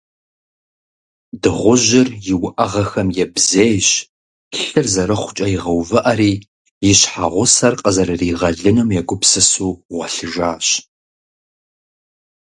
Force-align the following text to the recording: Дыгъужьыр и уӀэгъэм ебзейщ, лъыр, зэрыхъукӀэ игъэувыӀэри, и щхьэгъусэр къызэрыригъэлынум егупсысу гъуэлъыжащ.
Дыгъужьыр 1.41 2.07
и 2.31 2.33
уӀэгъэм 2.43 3.09
ебзейщ, 3.23 3.89
лъыр, 4.59 4.85
зэрыхъукӀэ 4.93 5.47
игъэувыӀэри, 5.55 6.33
и 6.89 6.91
щхьэгъусэр 6.99 7.73
къызэрыригъэлынум 7.83 8.89
егупсысу 8.99 9.71
гъуэлъыжащ. 9.89 10.67